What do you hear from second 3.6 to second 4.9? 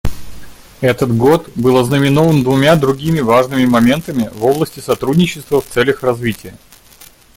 моментами в области